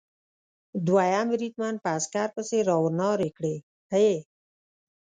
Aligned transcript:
دوهم 0.87 1.25
بریدمن 1.33 1.75
په 1.83 1.87
عسکر 1.97 2.27
پسې 2.35 2.59
را 2.67 2.75
و 2.81 2.85
نارې 2.99 3.29
کړې: 3.37 3.55
هې! 3.93 4.11